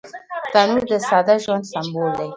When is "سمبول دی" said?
1.71-2.29